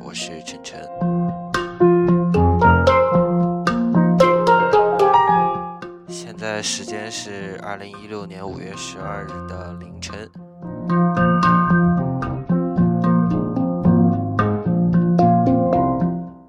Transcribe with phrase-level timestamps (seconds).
[0.00, 0.88] 我是晨晨。
[6.08, 10.30] 现在时间是二零一六年五月十二日的凌晨。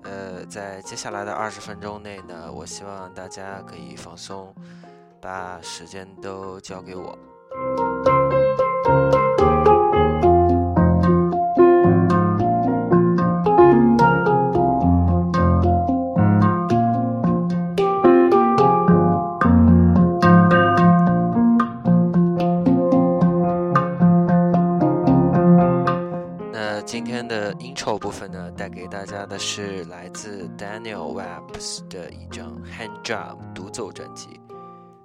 [0.03, 4.55] 呃，在接下来的二十分钟内呢，我希望大家可以放松，
[5.19, 7.17] 把时间都交给我。
[28.87, 34.39] 给大家的是来自 Daniel Webs 的一张 Hand Drum 独奏专辑。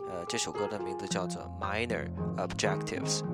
[0.08, 3.24] 呃，这首歌的名字叫做 Minor Objectives。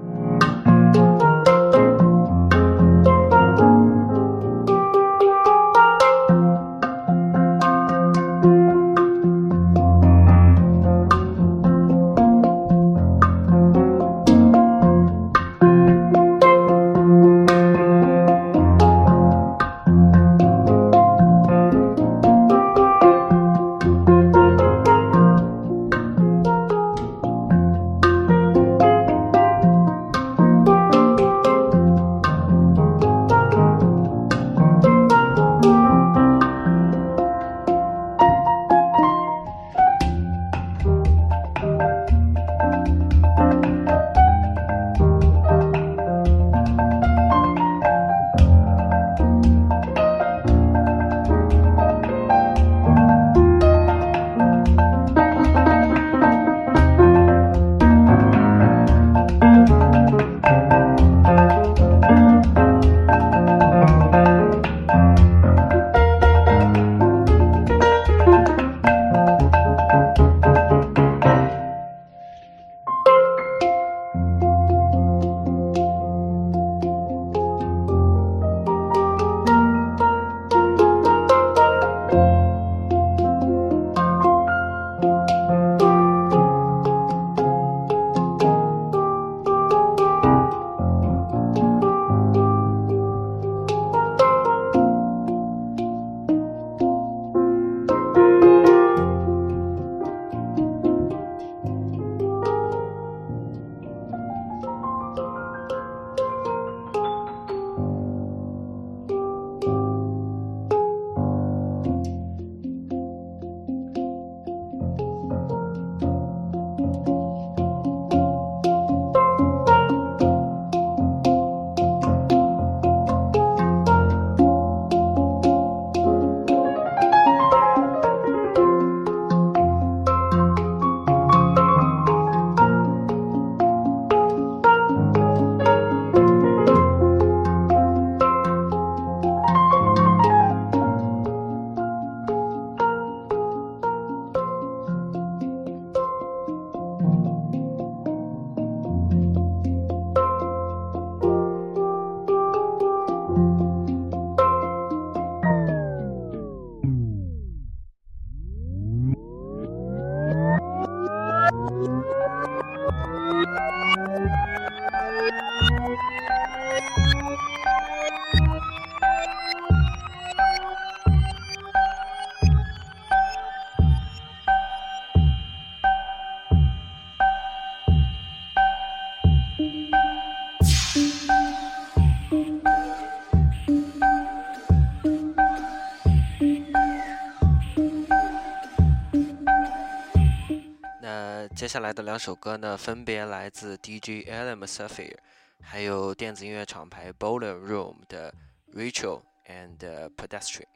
[191.98, 195.16] 这两首歌呢，分别来自 DJ Alan Saffir，
[195.60, 198.32] 还有电子音乐厂牌 Bowler Room 的
[198.72, 199.76] Rachel and
[200.14, 200.68] Pedestrian。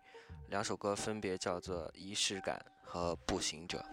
[0.48, 2.60] 两首歌分别叫做《仪式感》
[2.90, 3.86] 和《步行者》。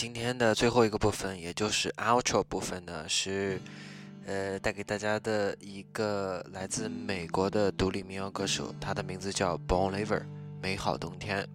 [0.00, 3.60] 今天的最后一个部分，也就是 outro 部分呢，是
[4.24, 10.22] 呃带给大家的一个来自美国的独立民谣歌手，他的名字叫 Bon Iver，
[10.62, 11.46] 美好冬天。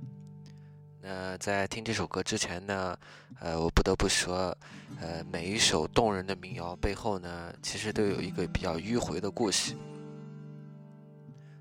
[1.01, 2.95] 那在听这首歌之前呢，
[3.39, 4.55] 呃，我不得不说，
[5.01, 9.73] 呃，每一首动人的民谣背后呢，其实都有一个比较迂回的故事。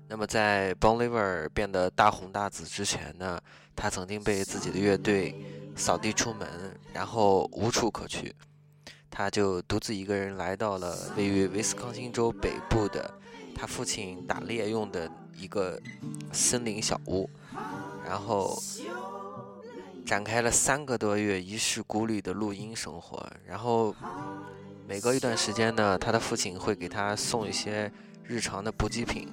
[0.07, 3.41] 那么在 Bon Iver 变得大红大紫之前呢，
[3.75, 5.33] 他曾经被自己的乐队。
[5.75, 6.47] 扫地出门，
[6.93, 8.33] 然后无处可去，
[9.11, 13.13] 他就独自一个人来到了位于威斯康星州北部的
[13.53, 15.79] 他父亲打猎用的一个
[16.31, 17.29] 森林小屋，
[18.05, 18.61] 然后
[20.05, 23.25] 展开了三个多月一世孤立的录音生活。
[23.45, 23.95] 然后
[24.87, 27.91] 每隔一段时间呢，他的父亲会给他送一些
[28.23, 29.27] 日常的补给品，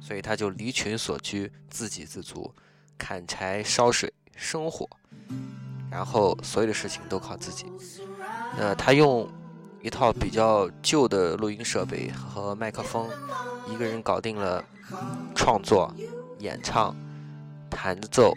[0.00, 2.54] 所以他就离群所居，自给自足，
[2.98, 4.88] 砍柴、烧水、生火。
[5.90, 7.66] 然后所有的事情都靠自己。
[8.58, 9.28] 呃，他用
[9.82, 13.08] 一套比较旧的录音设备和麦克风，
[13.68, 14.64] 一个人搞定了
[15.34, 15.94] 创作、
[16.38, 16.94] 演唱、
[17.70, 18.34] 弹奏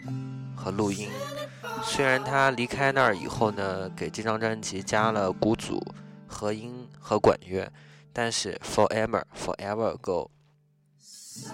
[0.54, 1.08] 和录音。
[1.82, 5.82] 虽然他离开那儿以后呢，给这张专辑加了鼓组、
[6.26, 7.72] 和音和管乐，
[8.12, 10.30] 但是《Forever Forever Go》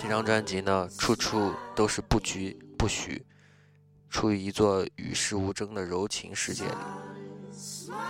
[0.03, 3.25] 这张专辑呢，处处都是不拘不许。
[4.09, 6.71] 处于一座与世无争的柔情世界里，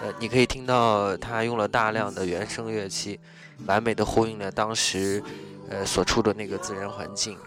[0.03, 3.19] 呃，你可以听到他用了大量的原声乐器，
[3.67, 5.23] 完美的呼应了当时，
[5.69, 7.39] 呃所处的那个自然环境，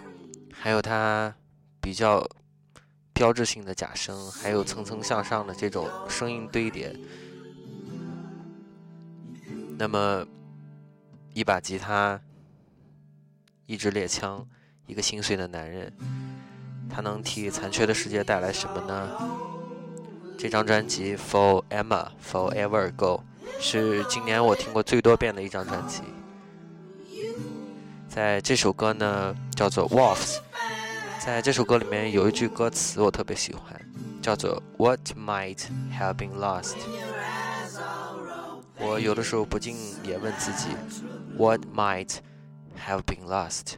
[0.53, 1.33] 还有他
[1.79, 2.27] 比较
[3.13, 6.93] 标志性的假声，还有层层向上的这种声音堆叠。
[9.77, 10.25] 那么，
[11.33, 12.19] 一把吉他，
[13.65, 14.45] 一支猎枪，
[14.87, 15.93] 一个心碎的男人。
[16.89, 19.09] 它能替残缺的世界带来什么呢？
[20.37, 23.23] 这张专辑《For Emma Forever Go》
[23.61, 26.01] 是今年我听过最多遍的一张专辑。
[28.07, 30.37] 在这首歌呢，叫做《Wolves》。
[31.19, 33.79] 在这首歌里面有一句歌词我特别喜欢，
[34.21, 35.59] 叫做 “What might
[35.97, 36.75] have been lost”。
[38.79, 40.69] 我有的时候不禁也问自己
[41.37, 42.15] ：“What might
[42.87, 43.73] have been lost？”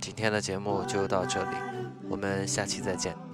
[0.00, 1.56] 今天的节目就到这里，
[2.08, 3.29] 我们下期再见。